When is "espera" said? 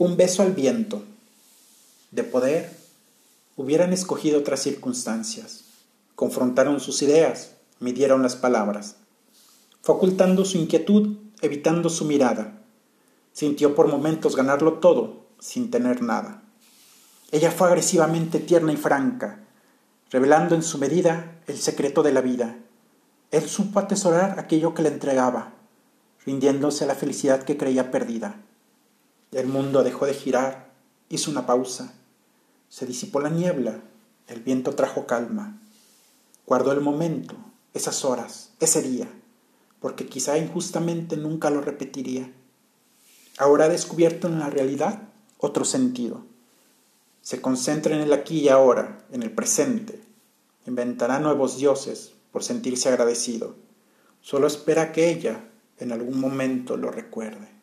54.48-54.90